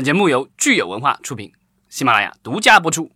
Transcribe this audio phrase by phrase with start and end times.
[0.00, 1.52] 本节目由聚友文化出品，
[1.90, 3.10] 喜马拉雅独家播出。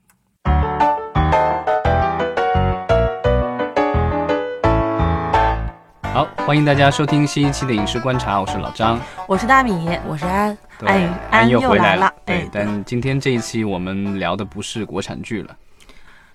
[6.12, 12.12] 好，欢迎大家收听新一期的影视观察，我是老张，我是大米，我是安，安安又回来了。
[12.26, 15.56] 对，但今天这一期我们聊的不是国产剧了。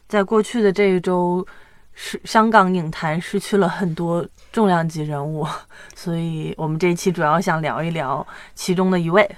[0.07, 1.45] 在过去的这一周，
[1.93, 5.45] 是香港影坛失去了很多重量级人物，
[5.93, 8.25] 所以我们这一期主要想聊一聊
[8.55, 9.29] 其中的一位。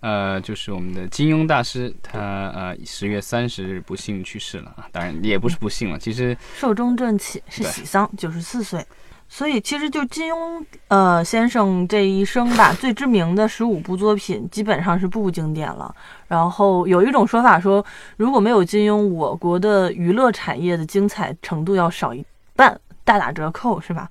[0.00, 8.84] 呃，就是我们的金庸大师，他呃十月三十日不幸去世了啊，当然也不是不幸了，其实寿终正寝是喜丧，九十四岁。
[9.30, 15.94] 所以其实就金庸呃先生这一生吧， 最知名的十五部作品基本上是部经典了。
[16.28, 17.84] 然后有一种说法说，
[18.16, 22.24] 如果没有金庸，我国的娱乐产业的精彩程度要少一
[22.56, 24.08] 半，大打折扣，是吧？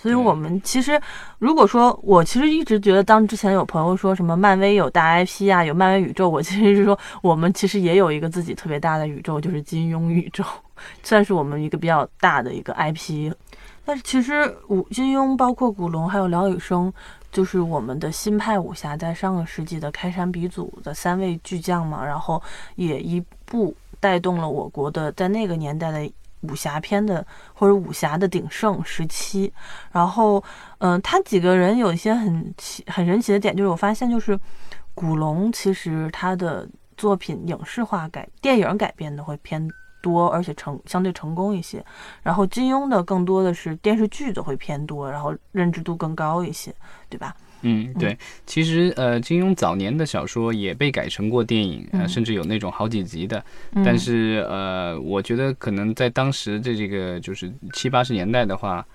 [0.00, 0.98] 所以我们其实，
[1.40, 10.44] 如果说我其实一直觉得，当之前有朋友说什么漫威有大 IP 啊，有漫威宇宙，我其实是说，我们其实也有一个自己特别大的宇宙，就是金庸宇宙，
[11.02, 13.32] 算是我们一个比较大的一个 IP。
[13.84, 16.92] 但是其实武金庸，包括古龙，还有梁羽生，
[17.32, 22.40] 就是我们的新派武侠在上个世纪的开山鼻祖的三位巨匠嘛，然后
[22.76, 26.08] 也一步带动了我国的在那个年代的。
[26.42, 29.52] 武侠片的或者武侠的鼎盛时期，
[29.92, 30.42] 然后，
[30.78, 34.38] 嗯，他几个人有一些很奇、很神奇的点，就是我发现，就是
[34.94, 39.68] 古龙其实他的作品影视化改、电影改编的会偏
[40.00, 41.84] 多，而且成相对成功一些。
[42.22, 46.74] 然后金庸的更多的是电视剧的会偏多，然后认知度更高一些，
[47.08, 47.34] 对吧？
[47.62, 53.44] 嗯，对，其实呃，金庸早年的小说也被改成过电影，呃，甚至有那种好几集的。
[53.84, 58.86] 但是呃，我觉得可能在当时的这个就是七八十年代的话，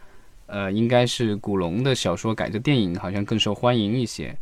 [0.46, 4.34] 呃，应该是古龙的小说改的电影好像更受欢迎一些。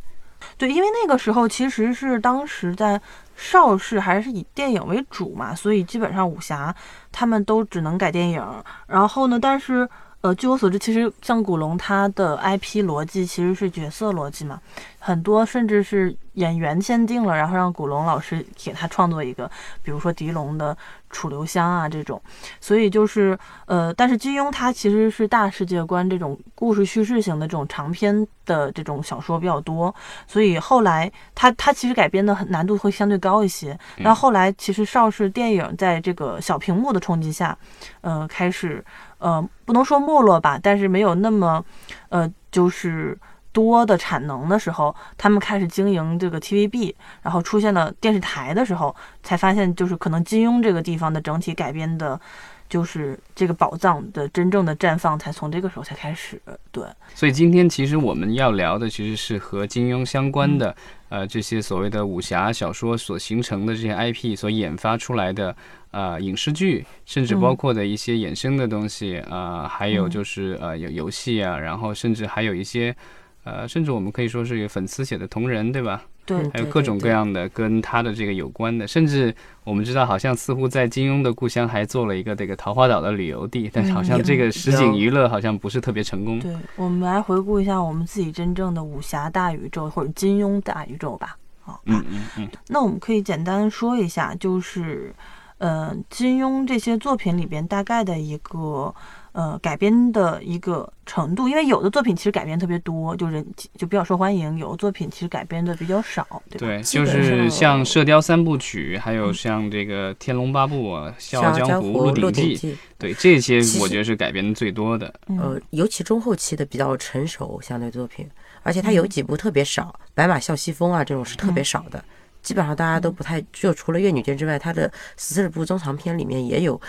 [0.56, 3.00] 对，因为那个时候其实是当时在
[3.36, 6.72] 邵氏还是以电影为主嘛，所以基本上武侠
[7.10, 8.44] 他们都只能改电影。
[8.86, 9.88] 然后呢，但是。
[10.22, 14.60] 呃，据我所知，其实像古龙，他的 IP 逻辑其实是角色逻辑嘛，
[15.00, 19.50] 很多甚至是演员先定了，然后让古龙老师给他创作一个，
[19.82, 20.76] 比如说狄龙的
[21.10, 22.22] 楚留香啊这种。
[22.60, 29.92] 所以就是呃，但是金庸他其实是大世界观这种故事叙事型的这种长篇的这种小说比较多，
[30.28, 33.76] 所以后来他他其实改编的难度会相对高一些。
[33.96, 37.58] 那后来其实邵氏电影在这个小屏幕的冲击下，
[38.02, 38.84] 呃，开始。
[39.22, 41.64] 呃，不能说没落吧，但是没有那么，
[42.08, 43.16] 呃，就是
[43.52, 52.20] 多的产能的时候，他们开始经营这个 TVB，然后出现了电视台的时候，才发现就是可能金庸这个地方的整体改编的，
[52.68, 56.40] 就是这个宝藏的真正的绽放，才从这个时候才开始。
[56.72, 56.84] 对，
[57.14, 60.74] 所以今天其实我们要聊的其实是和金庸相关的，
[61.10, 65.54] 呃，这些所谓的武侠小说所形成的这些 IP 所研发出来的。
[65.92, 72.96] 啊，影视剧，甚至包括的一些衍生的东西啊，还有就是呃，有游戏啊，然后甚至还有一些，
[73.44, 76.02] 呃，甚至我们可以说是粉丝写的同人，对吧？
[76.24, 86.38] 对，还有各种各样的跟他的这个有关的，甚至我们知道，好像似乎在金庸的故乡还做了一个这个桃花岛的旅游地，但是好像这个实景娱乐好像不是特别成功。
[86.38, 91.36] 对，我们来回顾一下我们自己真正的武侠大宇宙或者金庸大宇宙吧。
[91.60, 92.48] 好，嗯嗯嗯。
[92.68, 95.14] 那我们可以简单说一下，就是。
[95.62, 98.92] 呃，金庸这些作品里边大概的一个
[99.30, 103.46] 呃改编的一个程度，因为有的作品其实改编特别多，就人
[103.76, 106.66] 就比较受欢迎；有的作品其实改编的比较少，对吧？
[106.66, 115.14] 对，就是像《射雕三部曲》，还有像这个《天龙八部》《笑傲江湖》《鹿鼎记》，对这些我觉得是改编的最多的。
[115.28, 118.28] 呃，尤其中后期的比较成熟相对作品，
[118.64, 122.04] 而且它有几部特别少，《白马啸西风》啊这种是特别少的。
[122.42, 126.80] 基本上大家都不太，就除了《越女剑》之外，它的十四部中长篇里面也有，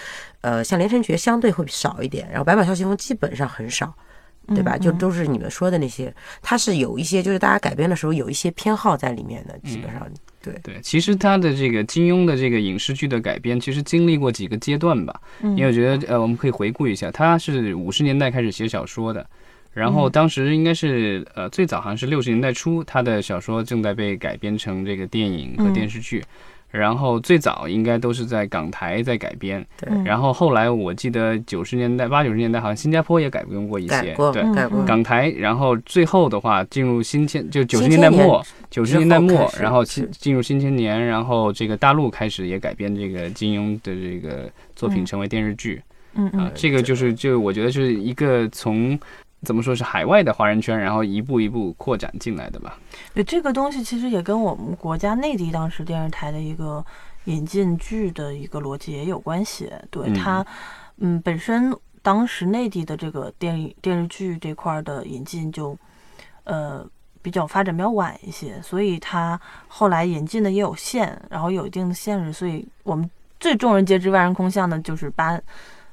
[0.42, 3.94] 呃，像《连城诀》相对会少一点，然后《白马啸西风》基本上很少，
[4.48, 4.78] 对吧？
[4.78, 10.08] 就都是你们说的那些，它是有一些，就是大家改编的时候有一些偏好在里面的，基本上
[10.42, 10.80] 对对。
[10.82, 19.26] 其实他的这个金庸的这个影视剧的改编，其实经历过几个阶段吧，因为我觉得呃，我们可以回顾一下，他是五十年代开始写小说的。
[19.74, 26.24] 然后当时应该是呃最早好像是六十年代初，他的小说正在被改编成这个电影和电视剧，
[26.70, 29.92] 然后最早应该都是在港台在改编，对。
[30.04, 34.84] 然后后来我记得九十年代八九十年代好像新加坡也改编过一些，对，改过。
[34.84, 45.82] 港台，然后最后的话进入新千就九十年代末，九十年代末，然后进进入新千年，然后这个大陆开始也改编这个金庸的这个作品成为电视剧，
[46.14, 49.00] 嗯啊，这个就是就我觉得是一个从。
[49.44, 52.78] 怎么说是海外的华人圈，然后一步一步扩展进来的吧。
[53.14, 56.84] 对这个东西，其实也跟我们国家内地当时电视台的一个
[57.26, 59.72] 引进剧的一个逻辑也有关系。
[59.92, 60.46] 对它，
[60.98, 65.78] 嗯，本身当时内地的这个电影电视剧这块的引进就，
[66.44, 66.86] 呃，
[67.22, 75.40] 比较发展比较晚一些，所以它后来引进的也有限，然后有一定的限制，所以我们最众人皆知、万人空巷的就是八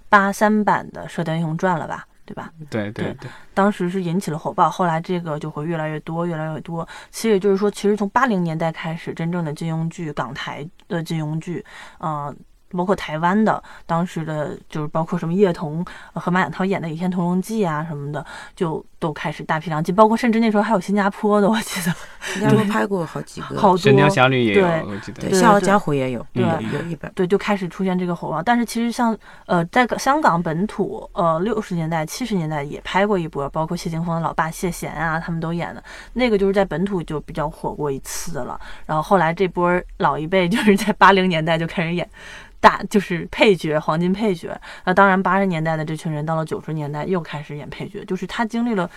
[0.08, 2.06] 八三版的《射雕英雄传》了吧？
[2.30, 2.52] 对吧？
[2.70, 6.86] 对对对，当时是引起了火爆，后来这个就会越来越多，越来越多。
[7.10, 11.64] 其实也就是说，其实从八零年代开始，真正的金庸剧，港台的金庸剧，
[11.98, 12.36] 嗯。
[12.72, 18.24] 包括台湾的当时的，就是包括什么叶童和马景涛演的《倚天屠龙记》啊什么的，
[18.54, 19.92] 就都开始大批量进。
[19.92, 27.10] 包括甚至那时候还有新加坡的，我记得新加坡拍过好几个，好多《神雕侠侣》也有，我记得《笑傲江湖》也有，对，有一本。
[27.14, 28.40] 对，就开始出现这个火爆。
[28.40, 29.16] 但是其实像
[29.46, 35.82] 呃，在香港本土，呃，六十年代、七十年代也拍过一波，包括谢霆锋的老爸谢贤啊，他们都演的
[36.12, 38.60] 那个，就是在本土就比较火过一次的了。
[38.86, 42.08] 然后后来这波老一辈就是 在八零年代就开始演。
[42.62, 44.54] 大就是配角，黄金配角。
[44.84, 48.89] 那当然，八十年代的这群人到了九十年代又开始演配角，就是他经历了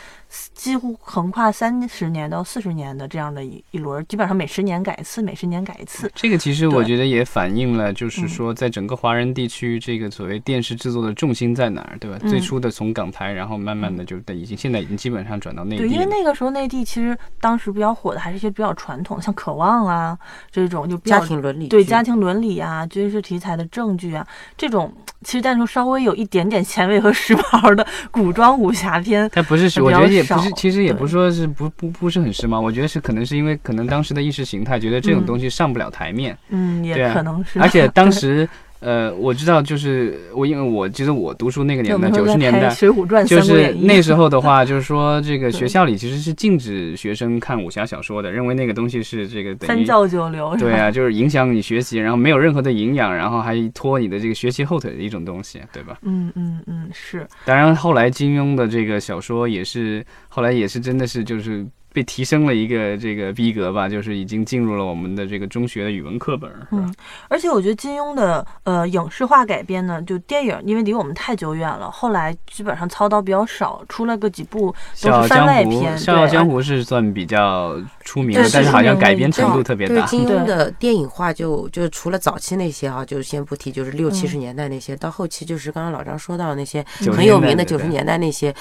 [0.53, 6.11] 几乎横跨三十年到四十年的这样的一一轮，基本上每十年改一次，每十年改一次。
[6.13, 12.17] 这个其实我觉得也反映了，就是说在整个华人地区，这个所谓电视制作的重心在哪儿，对吧？
[12.27, 15.83] 最初的从港台，然后慢慢的就已经现在已经基本上转到内地。
[15.83, 20.17] 对，因为那个时候内地其实当时比较火的还是一些比较传统，像《渴望》啊
[20.51, 23.53] 这种就家庭伦理，对家庭伦理啊，军事题材。
[23.53, 24.25] 的证据啊，
[24.57, 24.91] 这种
[25.21, 38.47] 其实但是稍微有一点点 前卫和时髦的古装武侠片，它不是，我觉得也不是，其实也不是说是不不不是很时髦，我觉得是可能是因为可能当时的意识形态觉得这种东西上不了台面，嗯，也可能是，而且当时。
[38.83, 55.97] 呃，我知道，就是我，因为我记得我读书那个年代，九十年代，水浒传，就是那 时候的话，就是说这个学校里其实是禁止学生看武侠小说的，认为那个东西是这个三教九流，对啊，就是影响你学习，然后没有任何的营养，然后还拖你的这个学习后腿的一种东西，对吧？
[56.01, 57.25] 嗯嗯嗯，是。
[57.45, 61.65] 当然，后来金庸的这个小说也是，后来也是真的是就是。
[61.93, 66.51] 被提升了一个这个逼格吧，就是已经进入了我们的这个中学的语文课本。
[66.71, 66.93] 嗯，
[67.29, 75.95] 而且我觉得金庸的呃影视化改编呢，就电影，因为离我们太久远了，后来基本上操刀比较少，出了个几部都是番外篇。
[75.97, 80.03] 笑傲江湖是算比较出名的，但是好像改编程度特别大。
[80.07, 86.83] 金庸的电影化就就除了早期那些啊，就先不提，就是六七十年代那些，到后期就是刚刚老张说到那些
[87.15, 88.51] 很有名的九十年代那些。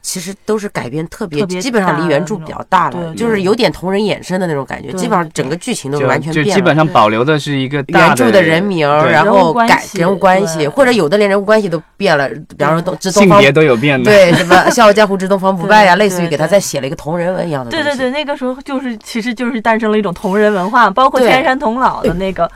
[0.00, 4.90] 其实都是改编特别，基本上离原著比较大了，就是有点同人衍生的那种感觉。
[4.92, 6.50] 基本上整个剧情都完全变了。
[6.50, 12.28] 就基本上保留的是一个原著的人名，然后改人物关系，或者有的连人物关系都变了。
[12.28, 14.10] 比方说东之东方，性别都有变的。
[14.10, 17.70] 对，什么《笑傲江湖之东方不败》呀， 类似于给他再写了一个同人文一样的。
[17.70, 22.50] 对对对，那个时候就是，其实就是诞生了一种同人文化，包括天山童姥的那个。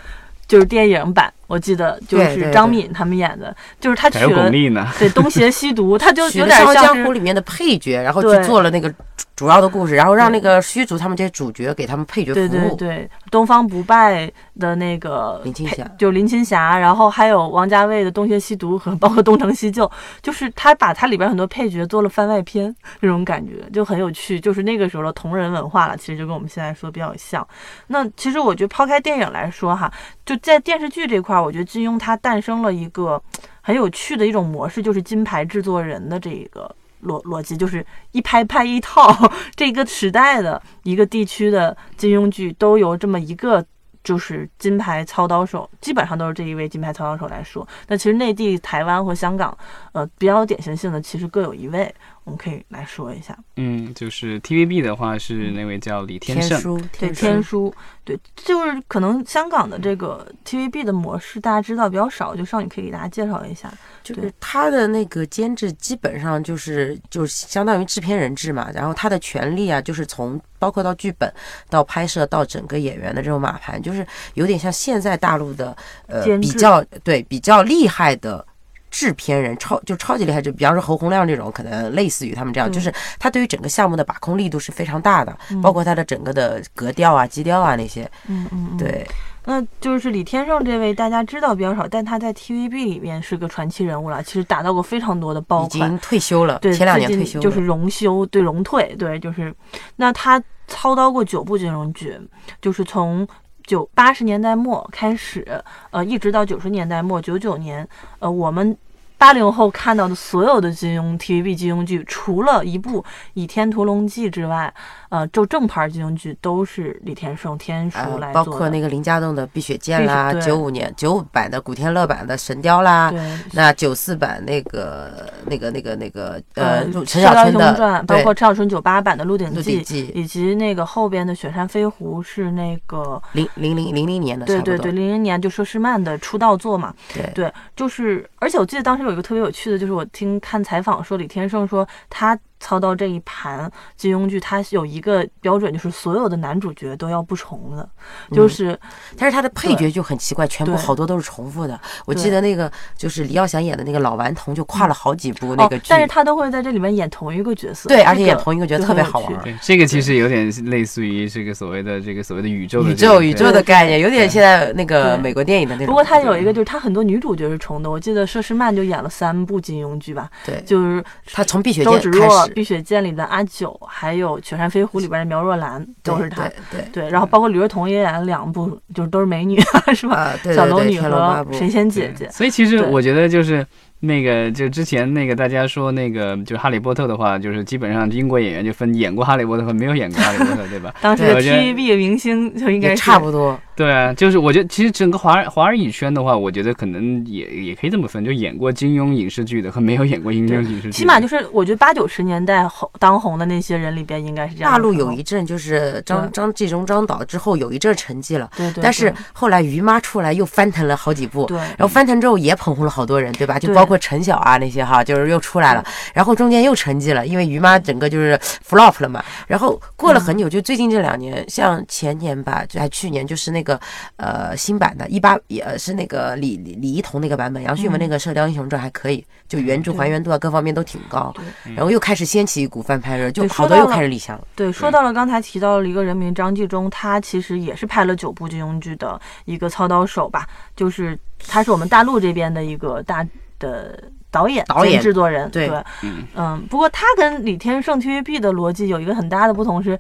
[0.53, 4.51] 就是电影版，我记得就是张敏他们演的，就是他娶了
[4.99, 8.93] 对东邪西毒，他就有点像《江湖》里面的配角，然后去做了那个。
[9.35, 12.49] 主要的故事，然后让那个虚竹他们这些主角给他们配角服务。
[12.49, 14.31] 对对对，东方不败
[14.61, 19.91] 的那个林青霞，就林青霞，然后还有王家卫的东邪西毒和包括东成西就，
[20.23, 24.39] 就是他把他里边很多配角做了番外篇，这种感觉就很有趣。
[24.39, 27.47] 就是那个时候的同人文化了，其实就跟我们现在说比较像。
[27.89, 29.93] 那其实我觉得抛开电影来说哈，
[30.27, 33.21] 就在电视剧这块，我觉得金庸他诞生了一个
[33.63, 36.71] 很有趣的一种模式，就是金牌制作人的这一个。
[37.03, 43.65] 逻逻辑就是一拍拍一套，这个时代的一个地区的金庸剧都有这么一个
[44.05, 47.67] 就是金牌操刀手，基本上都是这一位金牌操刀手来说。
[47.89, 49.57] 那其实内地、台湾和香港，
[49.93, 51.95] 呃，比较典型性的其实各有一位。
[52.25, 57.75] 我们可以来说一下，嗯，就是 TVB 的话是那位叫李天胜，对天书，
[58.05, 63.73] 对，就是可能香港的这个 TVB 的模式大家知道比较少，就少女可以给大家介绍一下，
[64.05, 71.29] 就是他的那个监制基本上就是就是相当于制片人制嘛，然后他的权利啊，就是从包括到剧本
[71.69, 75.77] 到拍摄到整个演员的这种码盘，就是有点像现在大陆的
[76.07, 78.47] 呃比较对比较厉害的。
[78.93, 88.09] 制片人超就超级厉害，就比方说侯洪亮这种，可能类似于他们这样，就是他对于整个项目的把控力度是非常大的，包括他的整个的格调啊、基调啊那些。
[88.29, 89.05] 嗯嗯，对。
[89.45, 94.23] 那就是李天胜这位，大家知道比较少，但他在 TVB 里面是个传奇人物了。
[94.23, 96.61] 其实打到过非常多的爆款，已经退休了。
[96.61, 99.53] 对，前两年退休就是荣休，对荣退，对，就是
[99.97, 102.17] 那他操刀过九部金融剧，
[102.61, 103.27] 就是从
[103.73, 107.89] 九八十年代末开始，呃，一直到九十年代末九九年，
[108.19, 108.77] 呃，我们。
[109.23, 113.01] 八零后看到的所有的金庸 TVB 金庸剧，除了一部
[113.35, 114.75] 《倚天屠龙记》之外，
[115.11, 118.51] 呃，就正牌金庸剧都是李天胜、天书呃来做的。
[118.51, 130.11] 包括那个林家栋的《碧血剑》啦，九五年九五版的古天乐版的《神雕》啦，对，那九四版那个那个那个那个呃《陈小春的传》，包括陈小春九八版的《鹿鼎记》，记。
[130.17, 136.93] 以及那个后边的《雪山飞狐》是那个零零零零零年的，对对对，零零年就佘诗曼的出道作嘛。
[137.15, 137.31] 对。
[137.35, 147.89] 对，就是，而且我记得当时有有个特别有趣的，就是我听看采访说，李天胜说他操刀这一盘金庸剧，他有一个标准，就是所有的男主角都要不重的，
[148.31, 148.79] 就是
[149.17, 151.79] 但是他的配角就很奇怪，全部好多都是重复的。
[152.07, 165.87] 我记得那个就是李耀祥演的那个老顽童，就跨了好几部那个哦剧，，但是他都会在这里面演同一个角色，对，而且演同一个角色特别好玩这个其实有点类似于这个所谓的这个所谓的宇宙的宇这个宙宇宙的概念，有点现在那个美国电影的那种。
[165.87, 167.91] 不过他有一个，就是他很多女主角是重的。
[167.91, 176.43] 我记得佘诗曼就演了三部金庸剧吧，对，就是他从《碧血剑开始，碧血剑》里的阿九，还有《雪山飞狐》里边的苗若兰，都是她。
[176.71, 179.61] 对对对，然后包括李若彤也演了两部，就是都是美女，
[179.95, 180.17] 是吧？
[180.17, 182.29] 啊，对对对，小龙女和神仙姐姐。
[182.31, 183.67] 所以其实我觉得就是
[184.05, 190.93] 那个，就之前那个大家说那个就是哈利波特的话，就是基本上英国演员就分演过哈利波特和没有演过哈利波特，对吧？
[191.01, 193.57] 当时 TVB 明星就应该差不多。
[193.75, 204.71] 对啊，就是我觉得其实整个华华语圈的话，我觉得可能也也可以这么分，就演过金庸影视剧的和没有演过金庸影视剧的，起码就是我觉得八九十年代红当红的那些人里边，应该是这样。
[204.71, 213.59] 大陆有一阵就是张张纪中张导之后有一阵沉寂了，对对，但是后来于妈出来又翻腾了好几部，对然后翻腾之后也捧红了好多人，对吧？
[213.59, 215.85] 就包括陈晓啊那些哈，就是又出来了，
[216.15, 219.25] 然后中间又沉寂了，因为于妈整个就是 flop 了嘛。
[219.47, 223.79] 然后过了很久，就最近这两年，像前年吧，就还去年就是那个
[224.17, 231.33] 呃新版的，一八也是那个李李李一桐那个版本，杨旭文那个《射雕英雄传》还可以，就原著还原度啊各方面都挺高。
[231.35, 234.47] 对然后又开始掀起一股翻拍热，就好多又开始立项了。
[234.55, 243.27] 对，说到了刚才提到了一个人名张纪中，他其实也是拍了九部金庸剧的一个操刀手吧，就是他是我们大陆这边的一个大
[243.63, 243.99] 的
[244.31, 245.51] 导演、导演制作人。
[245.51, 249.99] 对对，嗯嗯，不过他跟李天胜 TVB 的逻辑有一个很大的不同是。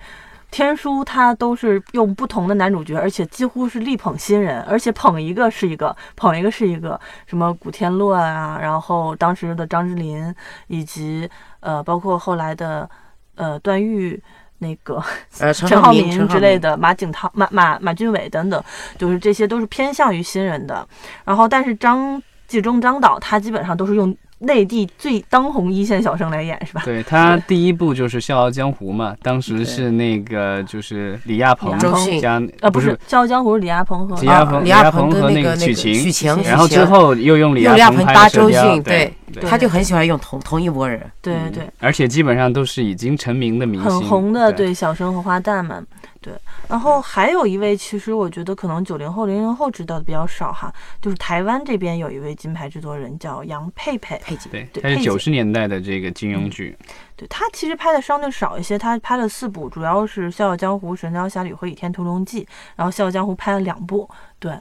[0.54, 10.34] 天书他都是用不同的男主角，而且几乎是力捧新人，而且捧一个是一个，捧一个是一个，什么古天乐啊，然后当时的张智霖，
[10.66, 11.26] 以及
[11.60, 12.86] 呃，包括后来的
[13.34, 14.22] 呃段誉
[14.58, 15.02] 那个
[15.40, 18.62] 呃，陈陈浩民民之类，的，马景涛、马马马俊伟等等，
[18.98, 20.86] 就是这些都是偏向于新人的。
[21.24, 26.82] 然后，但是张纪中张导他基本上都是用内地最当红一线小生来演，是吧？
[26.84, 32.20] 对他第一部就是《笑傲江湖》嘛，当时是那个就是李亚鹏周迅。
[32.20, 41.00] 加呃，不不是《笑傲江湖》是李亚鹏和李亚鹏啊李亚鹏和那个许晴，许晴，然后之后又用李亚鹏鹏拍搭周迅，对，他就很喜欢用同同一拨人。
[41.20, 41.62] 对对。
[41.78, 44.62] 而且基本上都是已经成名的明星，很红的对。
[44.62, 45.84] 对小生和花旦们，
[46.22, 46.32] 对。
[46.68, 56.74] 然后还有一位，其实我觉得可能九零后、零零后知道的比较少哈，就是台湾这边有一位金牌制作人叫杨佩佩，佩姐，对，对佩姐他是九十年代的这个金庸剧，
[57.16, 62.44] 对她其实拍的相对少一些，她拍了四部，主要是《笑傲江湖》《神雕侠侣》和《倚天屠龙记》，
[62.76, 64.52] 然后《笑傲江湖》拍了两部，对，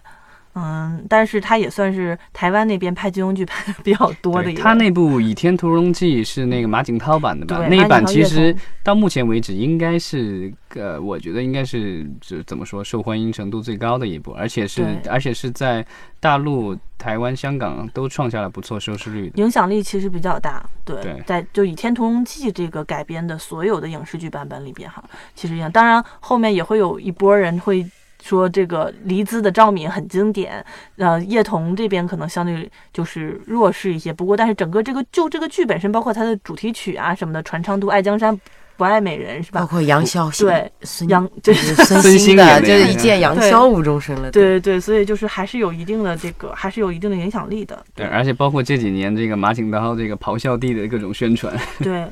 [0.53, 4.61] 嗯，但是他也算是台湾那边拍金庸剧拍的比较多的一个。
[4.61, 7.57] 他那部《倚天屠龙记》是那个马景涛版的吧？
[7.57, 15.85] 对那一版其实到目前为止应该是呃，我觉得应该是就怎么说受欢迎程度最高的一部，而且是而且是在
[16.19, 19.41] 大陆、台湾、香港都创下了不错收视率的。
[19.41, 25.03] 影响力其实比较大，对，对在就《倚天屠龙记》这个改编的所有的影视剧版本里边哈，
[25.33, 25.71] 其实一样。
[25.71, 27.85] 当然后面也会有一波人会
[28.21, 30.63] 说这个黎姿的赵敏很经典，
[30.97, 34.13] 呃，叶童这边可能相对就是弱势一些。
[34.13, 38.39] 不过，但是整个这个就这个剧本身，包括它的主题曲啊什么的，传唱度，爱江山
[38.77, 39.59] 不爱美人是吧？
[39.61, 44.31] 包括杨逍，对孙杨就就是 孙孙兴的，就是一见杨对逍无中生了。
[44.31, 47.83] 对对对，所以就是还是有一定的这个，还是有一定的影响力的。
[47.95, 52.05] 对，而且包括这几年这个马景涛这个咆哮帝的各种宣传 对，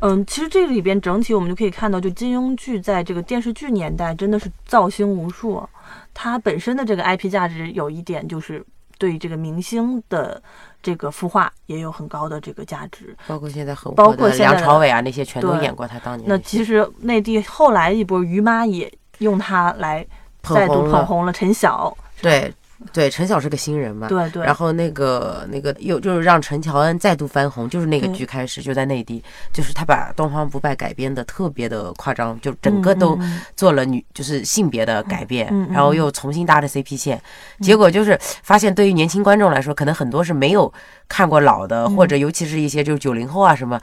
[0.00, 5.68] 嗯，其实这里边整体我们就可以看到，就金庸剧在这个电视剧年代真的是造星无数啊，
[6.12, 8.64] 它本身的这个 IP 价值有一点就是
[8.98, 10.42] 对这个明星的
[10.82, 13.16] 这个孵化也有很高的这个价值。
[13.26, 16.42] 包括现在很包火的梁朝伟啊，那些全都演过他当年那那。
[16.42, 20.06] 其实内地后来一波于妈也用它来
[20.42, 22.52] 再度捧红了陈晓，对，
[22.92, 24.44] 对，陈晓是个新人嘛，对对。
[24.44, 29.22] 然后那个那个又就是让陈乔恩再度翻红，就是那个剧开始就在内地，
[29.52, 33.18] 就是他把《东方不败》改编的特别的夸张，就整个都
[33.56, 37.20] 做了女就是性别的改变，然后又重新搭的 CP 线，
[37.60, 40.72] 结果就是发现对于年轻观众来说，可能很多是没有
[41.08, 43.80] 看过老的，或者尤其是一些就是九零后啊什么。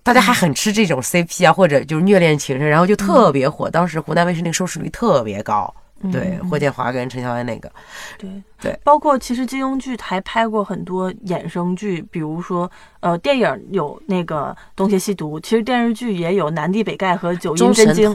[0.00, 3.68] 大家还很吃这种 CP 啊，或者就是虐恋情深，然后就特别火。
[3.68, 5.74] 当时湖南卫视那个收视率特别高，
[6.12, 7.70] 对霍建华跟陈乔恩那个，
[8.16, 8.30] 对。
[8.60, 8.78] 对。
[8.84, 18.10] 包括其实金庸剧还拍过很多衍生剧，比如说呃电影有那个《东邪西毒》，其实电视剧也有《南帝北丐》和《九阴真经》，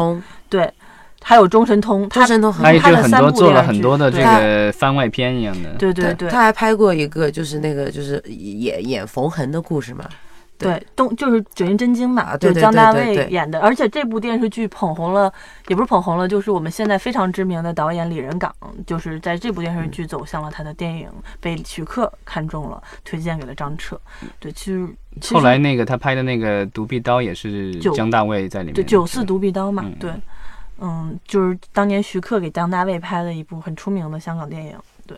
[0.49, 0.71] 对，
[1.21, 6.29] 还有《中神通》，他神通还有就很多做了很多的这个番外篇一样的，对对对。
[6.29, 10.05] 他还拍过一个就是那个就是演演冯恒的故事嘛。
[10.63, 15.32] 对，东就是《九阴真经》嘛，就是姜大卫演的，而且这部电视剧捧红了，
[15.67, 18.53] 也不是捧红了，就是我们现在非常知名的导演李仁港，
[18.88, 24.00] 就是在这部电视剧走向了他的电影，被徐克看中了，推荐给了张彻。
[24.39, 24.88] 对，其实
[25.34, 30.12] 后来那个他拍的那个《独臂刀》也是姜大卫在里面，对，九四独臂刀嘛，对，
[30.79, 35.17] 嗯，就是当年徐克给姜大卫拍的一部很出名的香港电影，对。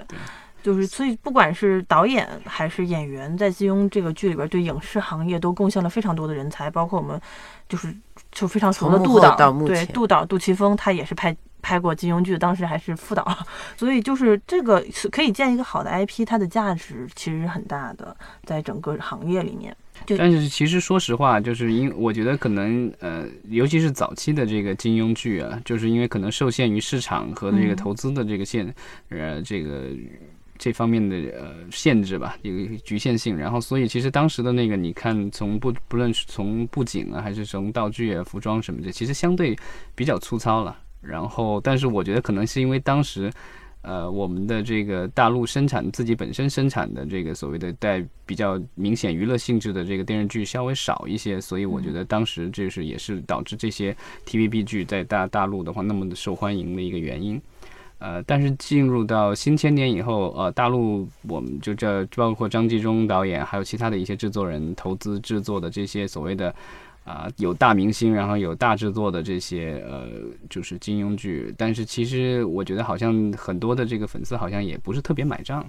[0.65, 7.21] 就是，所以不管是导演还是演员，在金庸这个剧里边，对影视行业都贡献了非常多的人才，包括我们
[7.69, 7.95] 就是
[8.31, 9.35] 就非常熟的杜导，
[9.67, 13.37] 对杜导杜琪峰，他也是拍拍过金庸剧，当时还是副导，
[13.77, 19.77] 所以就是这个是可以建一个好的 IP，它的价值其实是很大的，在整个行业里面。
[20.17, 28.73] 但是其实说实话，就是因我觉得可能呃，尤其是早期的这个金庸剧啊，就是因为可能受限于市场和这个投资的这个限
[29.09, 29.89] 呃这个。
[30.57, 33.37] 这方面的呃限制吧，有一个局限性。
[33.37, 39.55] 然后，所以其实当时的那个，你看从不不论是从布景啊，还是从道具啊、服装什么的，其实相对
[39.93, 40.77] 比较粗糙了。
[41.01, 43.31] 然后，但是我觉得可能是因为当时，
[43.81, 53.95] 呃，我们的这个大陆生产自己本身生产的这个所谓的带比较明显娱乐性质的这个电视剧稍微少一些，所以我觉得当时这是也是导致这些
[54.25, 57.39] TVB 剧在大大陆的话那么的受欢迎的一个原因。
[57.99, 66.53] 呃，但是进入到新千年以后，呃，大陆我们就这包括张纪中导演，还有其他的一些制作人投资制作的这些所谓的
[67.03, 70.07] 啊有大明星，然后有大制作的这些呃
[70.49, 75.65] 就是金庸剧，但是其实我觉得好像很多的这个粉丝好像也不是特别买账。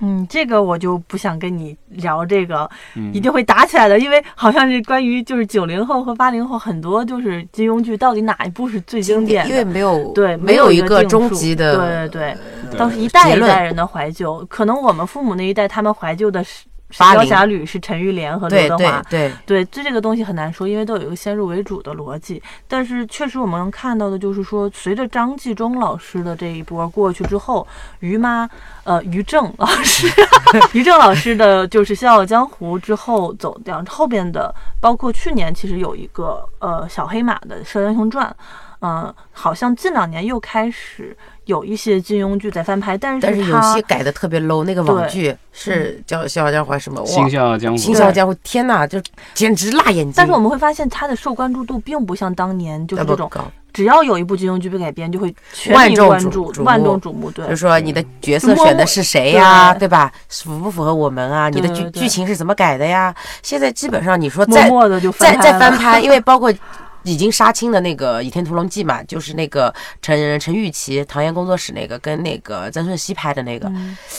[0.00, 2.68] 嗯，这个我就不想跟你聊这个，
[3.12, 9.48] 一定会打起来的，因为好像是关于就是九零后和八零后很多就是金庸剧到底哪一部是最经典？
[9.48, 12.36] 因为没有对没有一个终极的，对对
[12.70, 16.64] 对，都是一代一代人的怀旧，可能我们父母那一代他们怀旧的是。
[16.90, 22.42] 《神雕侠侣》是陈玉莲和刘德华，对对对，这这个东西很难说，因为都有一个先入为主的逻辑。
[22.66, 27.66] 但是确实我们能看到的就是说，随着张纪中老师的这一波过去之后，
[28.00, 28.48] 于妈
[28.84, 30.08] 呃于正老师，
[30.74, 38.26] 于正老师的就是《笑傲江湖》之后走掉，后边的包括去年其实有一个呃小黑马的《射雕英雄传》。
[38.82, 41.14] 嗯，好像近两年又开始
[41.50, 44.62] 有一些金庸剧在翻拍，但是但是有些改的特别 low。
[44.62, 47.00] 那个网剧是叫《笑傲江湖》什么？
[47.06, 47.78] 《新笑傲江湖》。
[47.80, 49.02] 新笑傲江湖，天哪，就
[49.34, 50.12] 简直辣眼睛。
[50.16, 53.28] 但是我们会发现，它的受关注度并不像当年就是这种，
[53.72, 57.30] 只要有一部金庸剧被改编，就会全民关注、万众瞩目。
[57.32, 59.74] 对，就是说你的角色选的是谁呀？
[59.74, 60.12] 对吧？
[60.28, 61.48] 符不符合我们啊？
[61.48, 63.12] 你的剧剧情是怎么改的呀？
[63.42, 64.70] 现在基本上你说再
[65.18, 66.52] 再再翻拍，因为包括。
[67.02, 73.70] 已经杀青的那个《倚天屠龙记》嘛，就是那个陈陈玉琪、唐嫣工作室那个，跟那个曾舜晞拍的那个，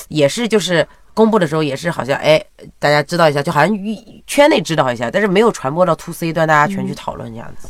[0.08, 2.44] 也是就是公布的时候也是好像哎，
[2.80, 3.78] 大家知道一下，就好像
[4.26, 7.70] 圈内知道一下，但是没有传播到 to C 端，大家全去讨论这样子。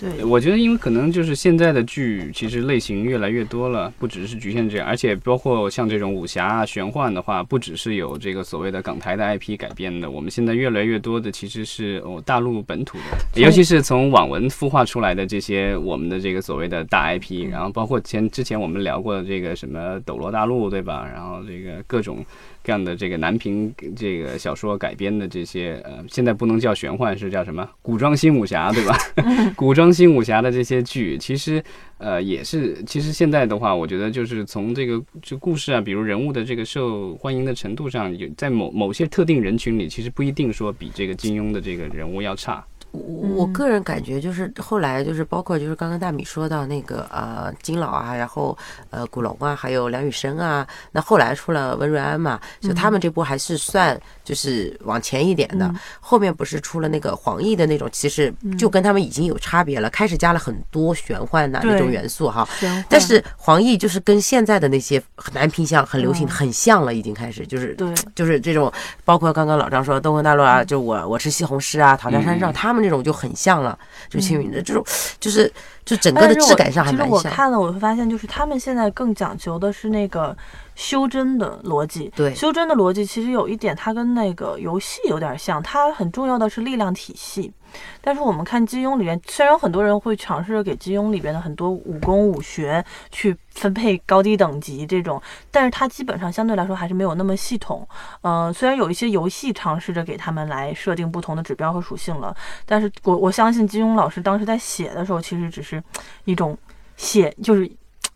[0.00, 12.96] 对，我觉得因为可能就是现在的剧其实类型越来越多了，不只是局限这样，而且包括像这种武侠啊、玄幻的话，不只是有这个所谓的港台的 IP 改编的，我们现在越来越多的其实是哦大陆本土
[13.34, 21.06] 的，尤其是从网文孵化出来的这些我们的这个所谓的大 IP，然后包括前之前我们聊过的这个什么《斗罗大陆》，对吧？
[21.12, 22.24] 然后这个各种。
[22.62, 28.96] 这样的这个南平这个小说改编的这些呃，现在不能叫玄幻，是叫什么古装新武侠，对吧？
[29.56, 31.62] 古装新武侠的这些剧，其实
[31.98, 42.64] 呃也是，其实现在的话，我觉得就是从这个这故事啊，比如人物的这个受欢迎的程度上，有在某某些特定人群里，其实不一定说比这个金庸的这个人物要差。
[42.92, 48.56] 我我个人感觉就是后来就是包括就是刚刚大米说到那个呃金老啊，然后
[48.90, 55.72] 呃古龙啊，还有梁羽生啊，那后来出了温瑞安嘛，就他们这波还是算就是往前一点的。
[56.00, 62.48] 后面不是出了那个黄奕的那种，其实就跟他们已经有差别了，开始加了很多玄幻的那种元素哈。
[62.88, 65.00] 但是黄奕就是跟现在的那些
[65.32, 68.72] 男频像很流行很像了，已经开始就是对，就是这种
[69.04, 72.79] 包括刚刚老张说《东风大陆》啊，就我我吃西红柿啊，《唐家山上》他们。
[72.80, 74.84] 那种就很像了，就青云的这种，
[75.18, 75.50] 就是
[75.90, 77.16] 就整个的质感上还蛮像。
[77.16, 80.36] 其实我看了，我会发现，就是他们现在更讲究的是那个。
[80.76, 85.62] 修真的逻辑，对修真的逻辑，其实有一点，它跟那个游戏有点像。
[85.62, 87.52] 它很重要的是力量体系，
[88.00, 97.86] 但是我们看金庸里面，虽然有很多人会尝试着给金庸里边的很多武功武学去分配高低等级这种，但是它基本上相对来说还是没有那么系统。
[98.22, 105.79] 嗯，虽然有一些游戏尝试着给他们来设定不同的指标和属性了，但是我我相信金庸老师当时在写的时候，其实只是
[106.24, 106.56] 一种
[106.96, 107.70] 写，就是。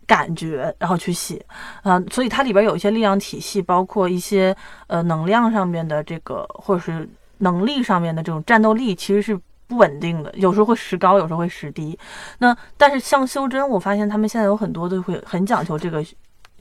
[0.06, 1.42] 感觉，然后去写，
[1.82, 4.54] 啊，所以它里边有一些力量体系，包括一些
[4.86, 9.34] 呃能量上面的这个，或者是能力上面的这种战斗力，其实是
[9.66, 11.98] 不稳定的，有时候会时高，有时候会时低。
[12.36, 16.04] 那但是像修真，我发现他们现在有很多都会很讲究这个。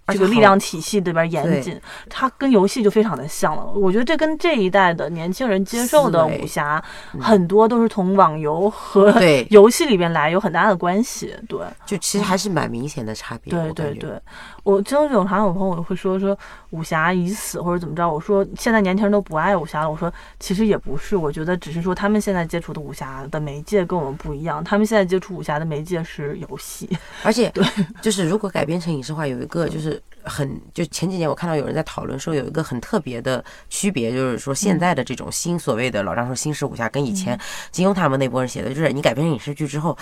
[0.08, 3.66] 这个力量体系里边严谨，它跟游戏就非常的像了。
[3.72, 6.84] 我觉得这跟这一代的年轻人接受的武侠
[7.22, 9.14] 很多都是从网游和
[9.50, 11.34] 游戏里边来，有很大的关系。
[11.48, 13.54] 对，就其实还是蛮明显的差别。
[13.54, 14.22] 对对对，
[14.64, 16.38] 我经常常有朋友会说说
[16.72, 19.90] 武侠已死或者怎么着，我说现在年轻人都不爱武侠了。
[19.90, 26.90] 我说其实也不是，我觉得只是说他们现在接触的武侠的媒介跟我们不一样，他们现在接触武侠的媒介是游戏。
[27.24, 27.66] 而且对，
[28.02, 29.93] 就是如果改编成影视化，有一个就是。
[30.24, 37.38] 很就前几年我看到有人在讨论说有一个很特别的区别，就是说现在的这种新所谓的老张说新式武侠跟以前
[37.72, 39.98] 金庸他们那波人写的，就是你改编成影视剧之后，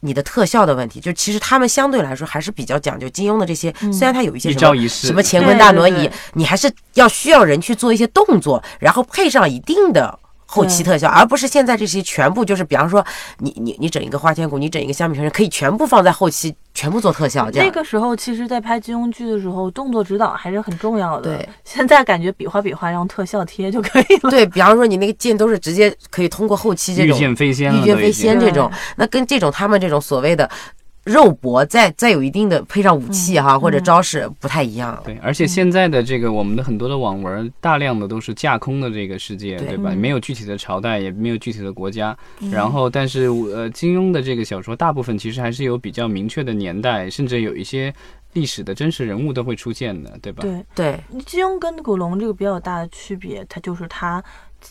[0.00, 3.08] 你的特效的问题，就其实他们相对来说还是比较讲究。
[3.10, 10.18] 金庸的这些虽然他有一些什么什么乾坤大挪移，你还是要需要人去做一些动作，然后配上一定的。
[10.54, 13.02] 后期特效，而不是现在这些全部就是，比方说
[13.38, 17.50] 你你你整一个花千骨，你整一个香蜜沉沉，可以全部放在后期，全部做特效。
[17.50, 21.34] 这样那个时候，其实，在拍金庸剧的时候，动作指导还是很重要的。
[21.34, 24.30] 对， 现在感觉比划比划，让特效贴就可以了。
[24.30, 30.50] 对比方说，你那个剑都是直接可以通过后期这种御剑飞仙、御剑飞仙这种，那跟这种他们这种所谓的。
[31.04, 35.00] 肉搏再再有一定的配上武器哈或者招式不太一样。
[35.04, 39.90] 对，而且现在的这个我们的很多的网文，大量的都是架空的这个世界，对吧？
[39.90, 42.16] 没有具体的朝代，也没有具体的国家。
[42.52, 47.92] 然后，但是呃，金庸的这个小说大部分其实还是有比较明确的年代，甚至有一些
[48.34, 50.42] 历史的真实人物都会出现的，对吧？
[50.42, 51.00] 对对。
[51.26, 54.22] 金庸跟古龙这个比较大的区别，它就是他。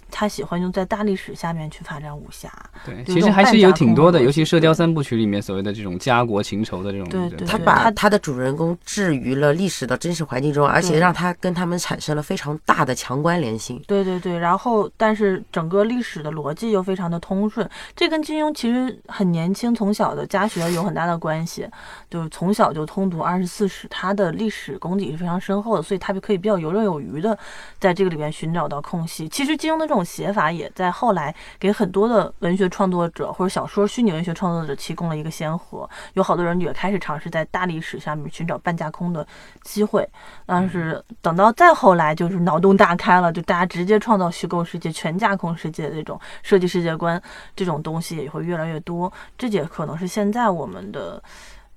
[0.09, 2.51] 他喜欢用在大历史下面去发展武侠，
[2.85, 13.81] 对，其实还是有挺多的，尤其《射雕三部曲》里面所谓的这种家国情仇的这种，对对，他把他的主人公置于了历史的真实环境中，而且让他跟他们产生了非常大的强关联性。
[13.87, 21.67] 对对对，然后但是整个历史的逻辑又非常的通顺，这跟金庸其实很年轻，从小的家学有很大的关系，
[22.09, 27.37] 就是从小就通读二十四史，他的历史功底是非常深厚的，所以他就可以比较游刃有余的
[27.77, 29.27] 在这个里面寻找到空隙。
[29.27, 29.80] 其实金庸。
[29.81, 39.25] 那种写法也在后来给很多的文学创作者或者小说虚拟文学创作者提供了一个先河，有好多人也开始尝试在大历史上面寻找半架空的
[39.63, 40.07] 机会。
[40.45, 47.21] 但是等到再后来，就是脑洞大开了，就大家直接创造虚构世界、全架空世界的这种设计世界观，
[47.55, 49.11] 这种东西也会越来越多。
[49.37, 51.21] 这也可能是现在我们的。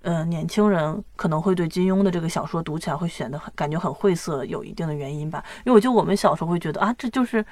[0.04, 5.42] 呃，年轻人可能会对金庸的这个小说读起来会显得很感觉很晦涩，有一定的原因吧。
[5.64, 7.42] 因为我觉得我们小时候会觉得啊，这就是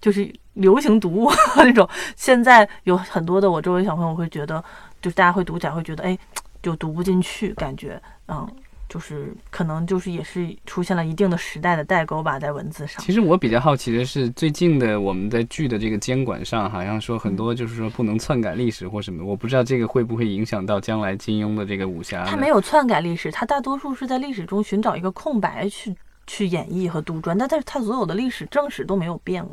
[0.00, 1.88] 就是流行读物 那种。
[2.16, 4.62] 现在有很多的我周围小朋友会觉得，
[5.02, 6.18] 就是大家会读起来会觉得，哎，
[6.62, 8.48] 就读不进去，感觉嗯。
[8.90, 13.00] 就是可能就是也是出现了一定的时代的代沟吧，在文字上。
[13.00, 22.24] 其实我比较好奇的是，最近的我们在剧的这个监管上，好像说很多就是说不能篡改历史或什么，我不知道这个会不会影响到将来金庸的这个武侠。
[22.24, 25.94] 他没有篡改历史，他大多数是在历史中寻找一个空白去
[26.26, 29.50] 去演绎和杜撰，但但是他所有的历史正史都没有变了。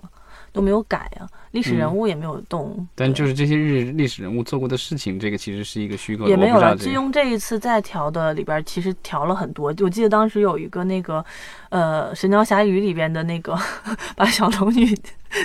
[0.51, 2.87] 都没有改啊，历史人物也没有动。
[2.95, 6.27] 但就是这些日历史人物做过的事情，这个其实是一个虚构。
[6.27, 6.75] 也没有了。
[6.75, 9.73] 金庸这一次再调的里边，其实调了很多。
[9.79, 11.23] 我记得当时有一个那个，
[11.69, 13.57] 呃，《神雕侠侣》里边的那个
[14.15, 14.85] 把小龙女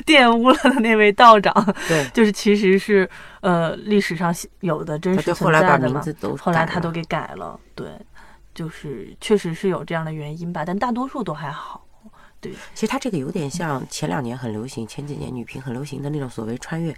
[0.06, 1.52] 玷污了的那位道长，
[1.88, 3.08] 对， 就是其实是
[3.40, 6.02] 呃历史上有的真实存在的嘛。
[6.38, 7.86] 后来他都给改了，对，
[8.54, 11.84] 就是确实是有这样的原因吧，但大多数都还好。
[12.42, 16.94] 对，其实他这个有点像前两年很流行，前几年女频很流行的那种所谓穿越，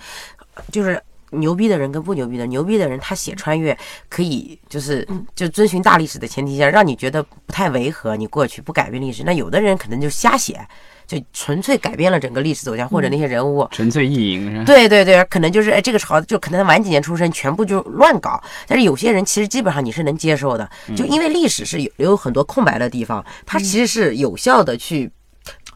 [0.73, 3.77] 就是牛逼的人跟不牛逼的，牛逼的人他写穿越
[4.09, 9.23] 可以就是就遵循大历史的前提下，让你觉得不太违和，你过去不改变历史。
[9.23, 10.67] 那有的人可能就瞎写，
[11.07, 13.69] 就纯粹改变了整个历史走向或者那些人物。
[13.73, 14.65] 纯粹意淫是吧？
[14.65, 18.43] 对对对，可能就是哎，这个朝就可能晚几年出生，全部就乱搞。
[18.67, 25.11] 但是有些人其实基本上你是能接受的，就因为历史是有有很多空白的地方，它其实是有效的去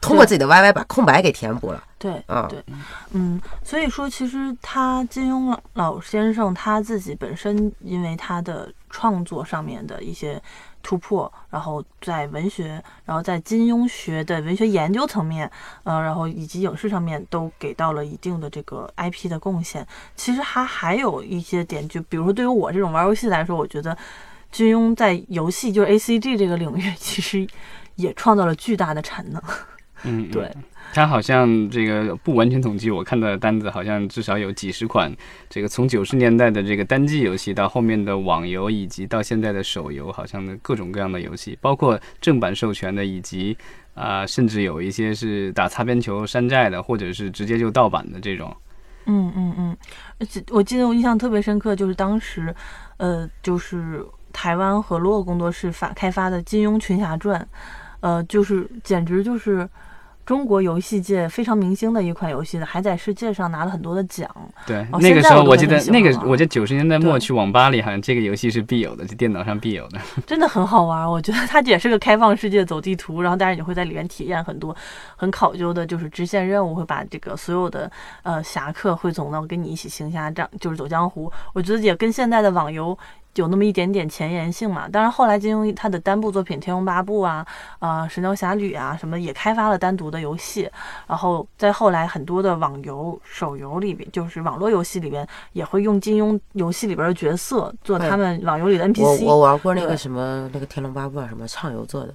[0.01, 1.83] 通过自己的 YY 把空白给填补了。
[1.99, 2.63] 对啊对，
[3.11, 10.41] 嗯，所以说其实他金庸老老先生他自己本身因为他的创作上面的一些
[10.81, 15.51] 突破，然后在文学，然后在金庸学的文学研究层面，
[15.83, 19.85] 呃，然后以及影视上面都给到了一定的这个 IP 的贡献。
[20.15, 23.99] 其实还还有一些点，就比如说对于我这种玩游戏来说，我觉得
[24.53, 27.45] 金庸在游戏就是 ACG 这个领域，其实
[27.97, 29.43] 也创造了巨大的产能。
[30.05, 30.51] 嗯，嗯对。
[30.93, 35.15] 它好像这个不完全统计，我看到的单子好像至少有几十款。
[35.51, 43.57] 这个从九十年代的这个单机游戏到后面的网游，以及到现在的手游，好像的各种各样的游戏，包括正版授权的，以及
[43.93, 48.57] 啊、甚至有一些是打擦边球山寨的，或者是直接就盗版的这种。
[49.07, 49.77] 嗯嗯嗯，
[50.19, 52.55] 而且我记得我印象特别深刻，就是当时，
[52.97, 57.41] 呃，就是台湾和洛工作室发开发的《金庸群侠传》，
[58.01, 59.69] 呃，就是简直就是
[60.29, 64.31] 中国游戏界非常明星的一款游戏，还在世界上拿了很多的奖。
[64.67, 69.99] 对，哦那个时候我记得那个我记得九十年代末去网吧里，好像这个游戏是必有的，就电脑上必有的。
[70.29, 74.77] 真的很好玩，我觉得它也是个开放世界走地图，然后但是你会在里面体验很多
[75.17, 77.91] 很考究的，就是支线任务，会把这个所有的
[78.23, 81.33] 呃侠客汇总到跟你一起行侠仗，就是走江湖。
[81.55, 82.97] 我觉得也跟现在的网游
[83.41, 84.89] 有那么一点点前沿性嘛。
[84.89, 87.47] 当然后来金庸他的单部作品《天龙八部》啊、
[87.79, 90.71] 啊、神雕侠侣》啊什么也开发了单独的游戏，
[91.07, 99.25] 然后再后来很多的网游、手游里边，就是网络游戏里边也会用金庸游戏里边的角色做他们网游里的 NPC。
[99.25, 102.15] 我玩过那个什么那个《天龙八部》啊，什么畅游做的。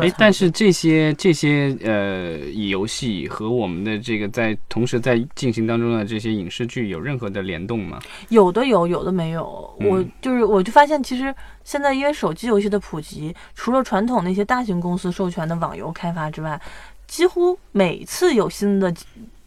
[0.00, 7.98] 哎，但是这些这些呃游戏和我们的这个在同时在进行当中的这些影视剧有任何的联动吗？
[8.30, 9.44] 有的有，有的没有。
[9.80, 11.34] 我嗯就是我就发现，其实
[11.64, 16.60] 现在因为手机游戏的普及，除了传统那些大型公司授权的网游开发之外，
[17.06, 18.92] 几乎每次有新的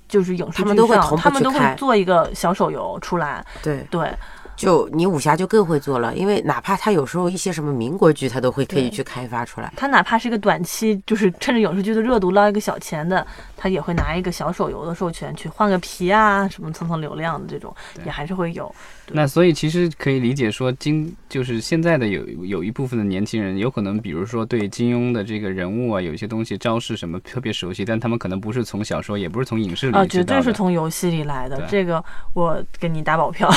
[0.07, 3.43] 就是影视他们剧上，都会他们都会做一个小手游出来。
[3.63, 4.13] 对，对，
[4.57, 9.71] 就你武侠就更会做了，因为哪怕他有时候一些什么民国剧，他都会可以去开发出来。
[9.77, 18.73] 他哪怕是一个短期，就是趁着影视剧的热度捞一个小钱的，他也会拿一个小手游的授权去换个皮啊，什么蹭蹭流量的这种，也还是会有。
[19.09, 30.05] 那所以其实可以理解说，今就是现在的有有一部分的年轻人，有可能比如说对金庸的这个人物啊，有一些东西招式什么特别熟悉，但他们可能不是从小说，也不是从影视里啊。
[30.07, 33.49] 绝对是从游戏里来的，这个我给你打保票。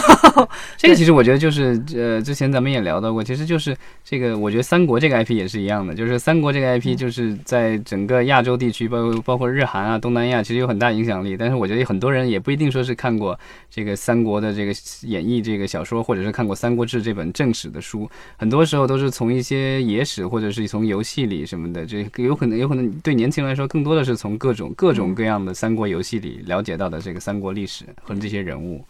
[0.76, 11.36] 这 个其实我觉得就是呃，之前咱们也聊到过，其实就是这个，我觉得三国这个 IP 也是一样的，就是三国这个 IP 就是在整个亚洲地区，包括包括日韩啊、东南亚，其实有很大影响力。
[11.36, 13.38] 但是我觉得很多人也不一定说是看过
[13.70, 14.72] 这个三国的这个
[15.02, 28.84] 演义这个小说，或者是看过《三国志》这本正史的书，很多时候都是从一些野史或者是从游戏里什么的，这有可能有可能对年轻人来说，更多的是从各种各种各样的三国游戏里了解到的这个三国历史和这些人物。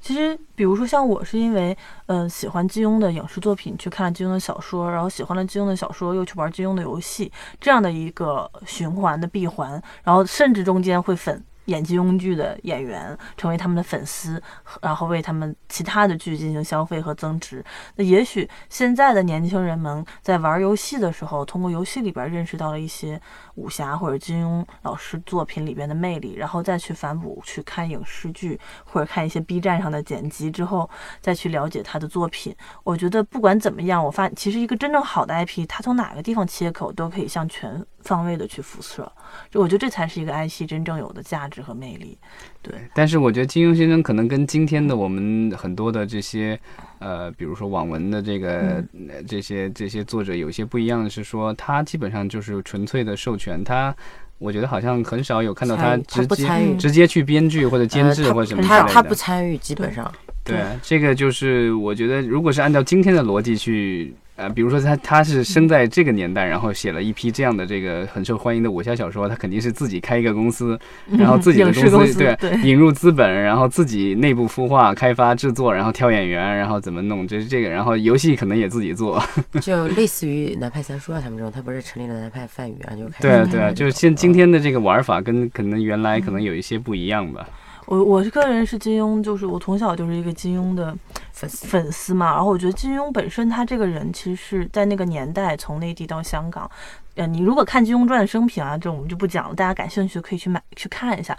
[0.00, 14.42] 其实，比如说像我是因为，嗯，喜欢金庸的影视作品，去看金庸的小说，然后喜欢了金庸的小说，又去玩金庸的游戏，这样的一个循环的闭环，然后甚至中间会粉演金庸剧的演员，成为他们的粉丝，
[14.82, 17.64] 然后为他们其他的剧进行消费和增值。
[17.94, 23.20] 那也许现在的年轻人们在玩游戏的时候，通过游戏里边认识到了一些
[23.54, 30.88] 武侠或者金庸老师作品里边的魅力，然后再去反哺去看影视剧或者看一些 B 站上的剪辑之后，
[31.20, 32.54] 再去了解他的作品。
[32.84, 39.10] 我觉得不管怎么样，我发其实一个真正好的 IP，它从哪个地方切口都可以向全方位的去辐射。
[39.50, 42.16] 就我觉得这才是一个 IP 真正有的价值和魅力。
[42.62, 46.58] 对，但是我觉得金庸先生可能跟今天的我们很多的这些，
[47.00, 53.94] 呃，比如说网文的这个、呃这些这些作者有些不一样的是说，他基本上就是纯粹的授权，他
[54.38, 58.82] 我觉得好像很少有看到他直接不参与直接去编剧或者监制呃或者什么之类的。
[58.82, 60.12] 他他不参与，基本上
[60.44, 72.60] 对，这个就是我觉得，如果是按照今天的逻辑去呃，比如说他他是生在这个年代，然后写了一批这样的这个很受欢迎的武侠小说，他肯定是自己开一个公司，然后自己的公司对对。
[72.60, 79.22] 引入资本，然后自己内部孵化、开发、制作，然后挑演员，然后怎么弄，这是这个，然后游戏可能也自己做，
[79.62, 87.48] 就类似于南派三叔啊他们这种，他不是成立了南派泛语啊，就开始对啊对啊，就是现今天的这个玩法跟可能原来可能有一些不一样吧。
[87.86, 90.96] 我我个人是金庸，就是我从小就是一个金庸的
[91.32, 96.68] 粉丝粉丝嘛，然后我觉得金庸本身他这个人，其实是在那个年代从内地到香港，
[97.14, 101.36] 呃，你如果看《金庸传》的生平啊，这种我们就不讲了，大家感兴趣可以去买去看一下。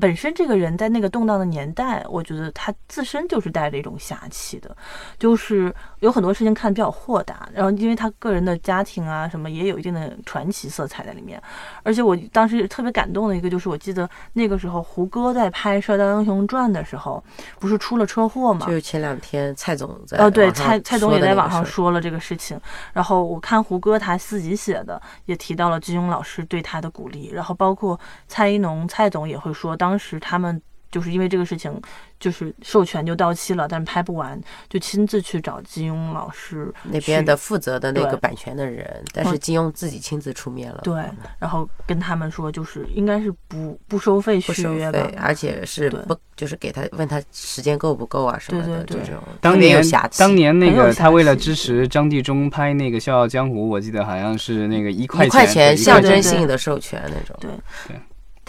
[0.00, 4.76] 本身这个人在那个动荡的年代，我觉得他自身就是带着一种侠气的，
[5.18, 11.40] 就是有很多事情看得比较豁达，然后因为他个人的家庭啊什么也有一定的传奇色彩在里面，
[11.82, 17.22] 而且我当时特别感动的一个就是，我记得那个时候胡歌在拍《射雕英雄传》的时候，
[17.60, 18.66] 不是出了车祸嘛？
[18.66, 22.60] 就是前两天蔡总在哦，对，蔡蔡总也在网上说了这个事情。
[22.92, 27.30] 然后我看胡歌他自己写的，也提到了金庸老师对他的鼓励。
[27.32, 30.60] 然后包括蔡一农蔡总也会说，当时他们
[30.90, 31.78] 就是因为这个事情，
[32.18, 41.04] 就是授权就到期了，但是拍不完，就亲自去找金庸老师那边的负责的那个版权的人，但是金庸自己亲自出面了，对，
[41.38, 45.14] 然后跟他们说，就是应该是不不收费续约吧费，。
[45.18, 49.82] 而且是不就是给他问他时间够不够啊什么的，对对对这种当年。
[50.16, 57.50] 当年那个他为了支持张纪中拍那个《笑傲江湖》，我记得好像是那个一块一块钱象征性的授权那种，对
[57.88, 57.96] 对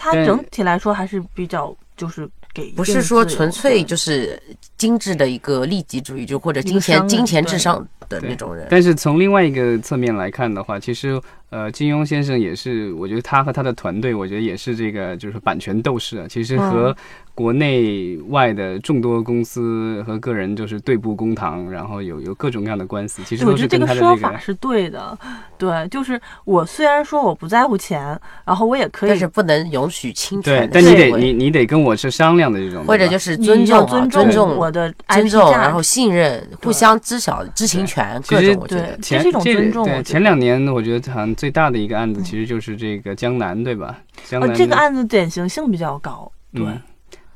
[0.03, 4.41] 但他整体来说还是比较就是给不是说纯粹就是
[4.77, 8.67] 精致的一个利己主义，就或者金钱金钱至上的那种人。
[8.69, 16.95] 但是从另外一个侧面来看的话，其实呃，金庸先生也是，我觉得他和他的团队，我觉得也是这个就是版权斗士啊，其实和嗯。
[17.37, 24.15] 国内外的众多公司和个人就是对簿公堂，然后有有各种各样的官司，其实我都是跟觉得这个说。
[24.17, 25.15] 法是对的，
[25.55, 38.81] 对，就是我虽然说我不在乎钱，然后我也可以，但是不能允许侵对权，对但你得你你得跟我是商量的这种，或者就是尊重尊尊重我的尊重，然后信任，互相知晓知情权，各其实种我觉得。
[38.81, 44.01] 对前这是一种尊重前两年我觉得好像最大的一个案子，其实就是这个江南，对吧？
[44.25, 46.81] 江呃，南的这个案子典型性比较高，对，嗯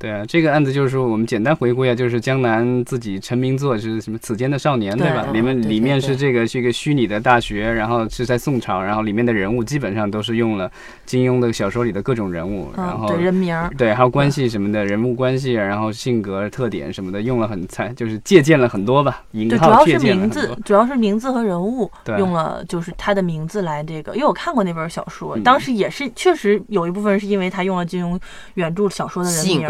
[0.02, 5.24] 对啊，这个案子就是说，我们简单回顾一下，就是江南自己成名作是什么《此间的少年》，对吧？
[5.28, 10.68] 嗯里面里面是这个是一个虚拟的大学，然后是在宋朝，然后里面的人物基本上都是用了
[11.06, 28.18] 金庸的小说里的各种人物，然嗯，后对人名儿，对，还有关系什么的，人物关系，然后性格特点什么的，用了很才，就是借鉴了很多吧，引对，主号要是借鉴了很名字。，主要是名字和人物对用了，就是他的名字来这个，因为我看过那本小说，嗯当时也是确实有一部分是因为他用了金庸
[28.54, 29.62] 原著小说的人名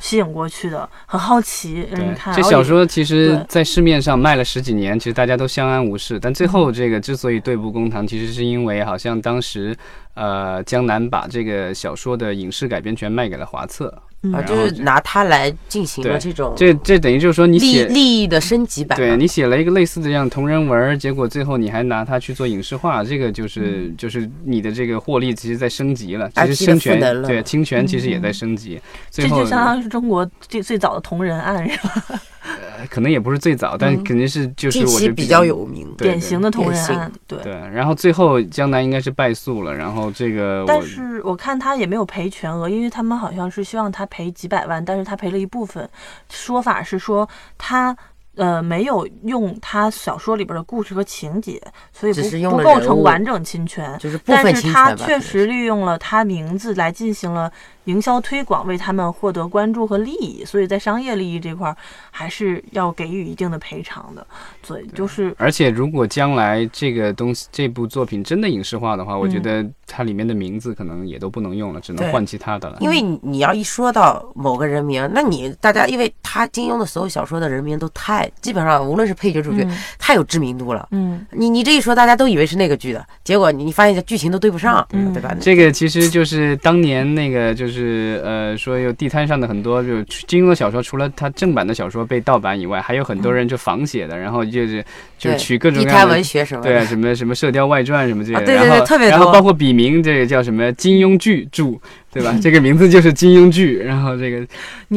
[0.00, 6.18] 吸引过去的，很好奇，让人对看。，这小说其实在市面上卖了十几年，其实大家都相安无事。
[6.18, 9.76] 但最后这个之所以对簿公堂，其实是因为好像当时，
[10.18, 14.02] 呃，江南把这个小说的影视改编权卖给了华策。
[14.24, 17.84] 嗯啊，就是拿它来进行了这种这这等于就是说你利写。
[17.86, 18.98] 利益的升级版。
[18.98, 32.20] 对你写了一个类似的这样同人文，结果最后你还拿它去做影视化，这个就是、就是你的这个获利其实在升级了，其实生权了对侵权其实也在嗯升级，最后这就相当于是中国最最早的同人案，是吧？
[32.48, 35.92] 呃可能也不是最早，但嗯肯定是就是我觉得比较有名。
[35.96, 37.38] 对典型的同人案，对。
[37.42, 45.88] 对，然后最后江南应该是败诉了，然后这个但是我看他也没有赔全额，因为他们好像是希望他赔几百万，但是他赔了一部分。
[46.30, 47.96] 说法是说他
[48.36, 51.60] 呃没有用他小说里边的故事和情节，
[51.92, 53.98] 所以只是不不构成完整侵权。
[53.98, 54.84] 就是部分但是他侵权吧。
[54.84, 57.50] 可能确实利用了他名字来进行了
[57.88, 61.76] 营销推广，为他们获得关注和利益，所以在商业利益这块儿
[62.10, 64.26] 还是要给予一定的赔偿的。
[64.62, 72.76] 所以就是而且如果将来这个东西这部作品真的影视化的话，我觉嗯得它里面的名字可能也都不能用了，只能换其他的了。
[72.80, 80.88] 因为你你要一说到某个人名，那你大家因为他金庸的所有小说的人名都太基本上无论是配角主角、嗯太有知名度了。
[80.90, 85.34] 嗯你你这一说，大家都以为是那个剧的，结果你你发现剧情都对不上，嗯对吧？
[85.38, 87.77] 这个其实就是当年那个，就是
[88.24, 94.84] 呃，说有地摊上的很多，就金庸的小说，除了他正版的小说被盗版以外，还有很多人就仿写的，然后就是
[95.18, 101.74] 就对取各种地摊各样的文学什么，对啊，什么什么《射雕外传》什么这些，啊对对对然后特别多然后包括笔名，这个叫什么金庸巨著，
[102.12, 102.34] 对吧？
[102.42, 104.46] 这个名字就是金庸巨，然后这个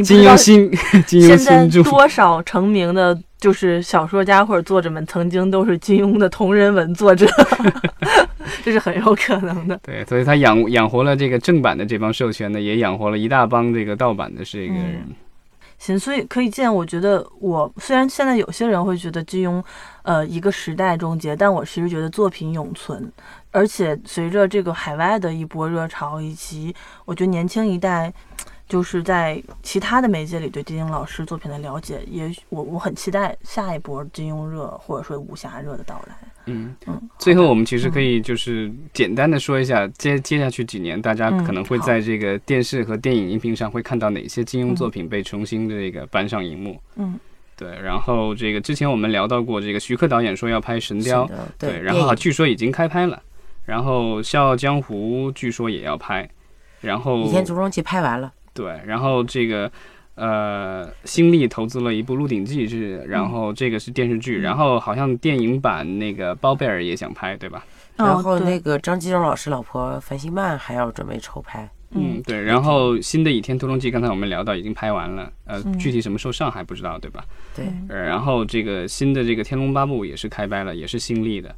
[0.03, 0.71] 金庸新，
[1.05, 7.27] 金庸新著，多少成名的，就是小说家或者作者们，曾经都是金庸的同人文作者，
[8.63, 9.79] 这是很有可能的。
[9.83, 15.07] 对，所以他养养活了这个正版的这帮授权的，也养活了一大帮这个盗版的这个人。
[15.77, 19.63] 行，所以可以见，我觉得我虽然现在有些人会觉得金庸，
[20.03, 23.11] 呃，一个时代终结，但我其实觉得作品永存，
[23.51, 28.13] 而且随着这个海外的一波热潮，以及我觉得年轻一代。
[28.67, 36.15] 就是在其他的媒介里对金庸老师作品的了解，也我我很期待下一波金庸热或者说武侠热的到来。
[36.51, 37.09] 嗯嗯。
[37.17, 46.79] 最后我们其实可以就是简单的说一下，接接下去几年大家可能会在这个电视和电影荧屏上会看到哪些金庸作品被重新的这个搬上荧幕。
[46.95, 47.19] 嗯。
[47.57, 51.27] 对，然后这个之前我们聊到过，这个徐克导演说要拍《神雕》，
[51.59, 53.21] 对，然后据说已经开拍了，
[53.65, 56.27] 然后《笑傲江湖》据说也要拍，
[56.79, 58.33] 然后《倚天屠龙记》拍完了。
[58.55, 59.71] 对，然后这个，
[60.21, 67.65] 呃，新力投资了一部《鹿鼎记》，是，然后这个是电视剧，然后好像电影版那个包贝尔也想拍，对吧？
[67.95, 71.67] 然后那个张纪中老师老婆樊星曼还要准备筹拍。
[71.89, 72.39] 嗯，对。
[72.39, 77.25] 然后新的《倚天屠龙记》，刚才我们聊到已经拍完了，呃，具体什么时候上还不知道，对吧？
[77.55, 77.65] 对。
[77.87, 81.55] 然后这个新的这个《天龙八部》也是开拍了，也是新力的，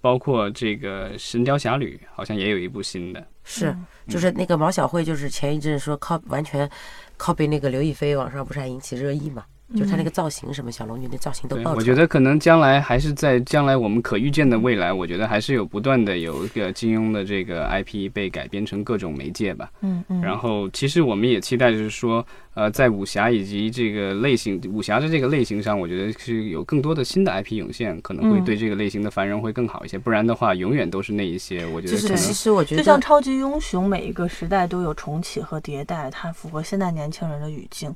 [0.00, 3.22] 包括这个《神雕侠侣》好像也有一部新的。
[3.44, 3.76] 是，
[4.08, 6.68] 就是那个毛小慧，就是前一阵说靠完全
[7.16, 9.44] 靠背那个刘亦菲，网上不是还引起热议嘛？
[9.74, 19.70] 就她那个造型，什么小龙女那造型都爆我觉得可能将来还是在将来我们可预见的未来，我觉得还是有不断的有一个金庸的这个 IP 被改编成各种媒介吧。
[19.80, 20.20] 嗯嗯。
[20.20, 29.98] 然后其实我们也期待，就是说，呃，在武侠以及这个类型武侠的这个类型上，我觉得是有更多的新的 IP 涌现，可能会对这个类型的繁荣会更好一些。
[29.98, 31.66] 不然的话，永远都是那一些。
[31.66, 37.92] 我觉得其实我觉得就像超级英雄，每一个时代都有重启和迭代，它符合现在年轻人的语境。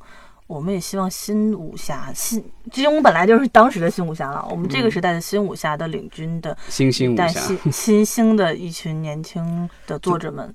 [0.50, 10.52] 我们也希望新武侠新金庸本来就是当时的新武侠了，我们这个时代的新武侠的领军的新兴武侠， 新新兴的一群年轻的作者们，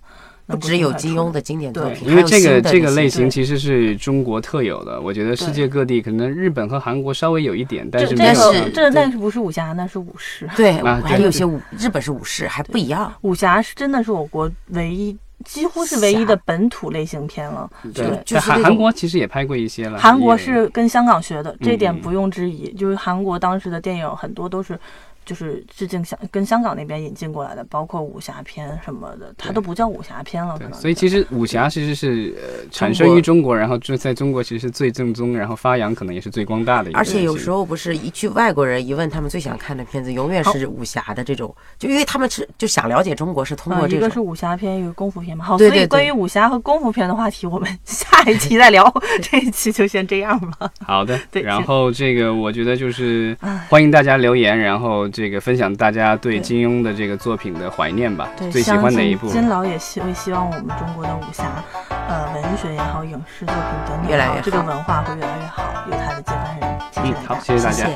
[0.48, 5.00] 不只有金庸的经典作品，因为这个这个类型其实是中国特有的。
[5.00, 9.72] 我觉得世界各地可能日本和韩国稍微有一点，但是但是这那是不是武侠？
[9.72, 10.46] 那是武士。
[10.58, 10.74] 对，
[11.04, 13.14] 还有些武日本是武士，还不一样。
[13.22, 15.18] 武侠是真的是我国唯一。
[15.46, 17.70] 几乎是唯一的本土类型片了。
[17.93, 19.98] 对，韩韩国其实也拍过一些了。
[19.98, 22.74] 韩国是跟香港学的，这点不用质疑。
[22.74, 24.78] 就是韩国当时的电影很多都是。
[25.26, 30.58] 就是致敬香跟香港那边引进过来的，包括武侠片什么的，它都不叫武侠片了。
[30.58, 30.74] 可能。
[30.74, 36.92] 所以其实武侠其实是呃产生于中国，然后就在中国其实是最正宗，然后发扬可能也是最光大的。
[36.94, 44.06] 而且有时候不是一去外国人一问他们最想看的片子，永远是武侠的这种，就因为他们是就想了解中国是通过这个。
[44.06, 45.44] 一个是武侠片，一个功夫片嘛。
[45.44, 48.86] 好，所以关于武侠和功夫片的话题，我们 下一期再聊。
[49.22, 50.70] 这一期就先这样吧。
[50.86, 51.20] 好的。
[51.32, 51.42] 对。
[51.42, 53.36] 然后这个我觉得就是
[53.70, 55.10] 欢迎大家留言，然后。
[55.16, 59.30] 这个分享大家对金庸的这个作品的怀念吧，最喜欢哪一部？
[59.30, 61.45] 金老也希会希望我们中国的武侠，
[61.89, 66.80] 呃，文学也好，影视作品等等，越来越好，这个文化会越来越好，有他的接班人。
[66.97, 67.88] 嗯，好，谢谢大家。